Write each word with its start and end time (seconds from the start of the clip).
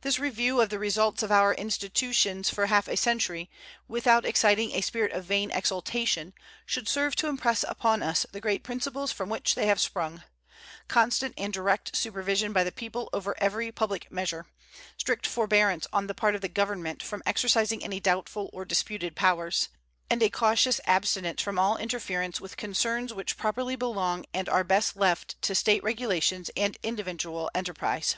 This 0.00 0.18
review 0.18 0.62
of 0.62 0.70
the 0.70 0.78
results 0.78 1.22
of 1.22 1.30
our 1.30 1.52
institutions 1.52 2.48
for 2.48 2.64
half 2.64 2.88
a 2.88 2.96
century, 2.96 3.50
without 3.86 4.24
exciting 4.24 4.70
a 4.72 4.80
spirit 4.80 5.12
of 5.12 5.26
vain 5.26 5.50
exultation, 5.50 6.32
should 6.64 6.88
serve 6.88 7.16
to 7.16 7.26
impress 7.28 7.62
upon 7.68 8.02
us 8.02 8.24
the 8.32 8.40
great 8.40 8.62
principles 8.64 9.12
from 9.12 9.28
which 9.28 9.54
they 9.54 9.66
have 9.66 9.78
sprung 9.78 10.22
constant 10.88 11.34
and 11.36 11.52
direct 11.52 11.94
supervision 11.94 12.54
by 12.54 12.64
the 12.64 12.72
people 12.72 13.10
over 13.12 13.36
every 13.38 13.70
public 13.70 14.10
measure, 14.10 14.46
strict 14.96 15.26
forbearance 15.26 15.86
on 15.92 16.06
the 16.06 16.14
part 16.14 16.34
of 16.34 16.40
the 16.40 16.48
Government 16.48 17.02
from 17.02 17.22
exercising 17.26 17.84
any 17.84 18.00
doubtful 18.00 18.48
or 18.54 18.64
disputed 18.64 19.14
powers, 19.14 19.68
and 20.08 20.22
a 20.22 20.30
cautious 20.30 20.80
abstinence 20.86 21.42
from 21.42 21.58
all 21.58 21.76
interference 21.76 22.40
with 22.40 22.56
concerns 22.56 23.12
which 23.12 23.36
properly 23.36 23.76
belong 23.76 24.24
and 24.32 24.48
are 24.48 24.64
best 24.64 24.96
left 24.96 25.36
to 25.42 25.54
State 25.54 25.82
regulations 25.84 26.50
and 26.56 26.78
individual 26.82 27.50
enterprise. 27.54 28.16